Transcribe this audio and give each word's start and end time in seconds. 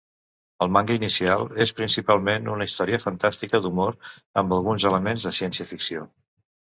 El 0.65 0.69
manga 0.75 0.95
inicial 0.99 1.43
és 1.65 1.73
principalment 1.81 2.49
una 2.53 2.67
història 2.69 3.01
fantàstica 3.03 3.63
d'humor, 3.67 3.95
amb 4.43 4.57
alguns 4.59 4.87
elements 4.93 5.27
de 5.29 5.35
ciència-ficció. 5.43 6.09